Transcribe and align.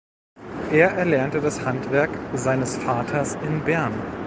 Er 0.71 0.93
erlernte 0.93 1.41
das 1.41 1.63
Handwerk 1.63 2.09
seines 2.33 2.75
Vaters 2.75 3.35
in 3.35 3.63
Bern. 3.63 3.93